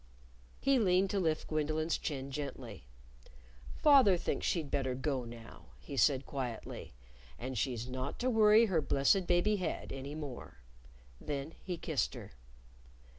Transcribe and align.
He 0.59 0.79
leaned 0.79 1.11
to 1.11 1.19
lift 1.19 1.47
Gwendolyn's 1.47 1.95
chin 1.99 2.31
gently. 2.31 2.87
"Father 3.75 4.17
thinks 4.17 4.47
she'd 4.47 4.71
better 4.71 4.95
go 4.95 5.25
now," 5.25 5.67
he 5.77 5.95
said 5.95 6.25
quietly. 6.25 6.95
"And 7.37 7.55
she's 7.55 7.87
not 7.87 8.17
to 8.21 8.27
worry 8.31 8.65
her 8.65 8.81
blessed 8.81 9.27
baby 9.27 9.57
head 9.57 9.93
any 9.93 10.15
more." 10.15 10.57
Then 11.19 11.51
he 11.51 11.77
kissed 11.77 12.15
her. 12.15 12.31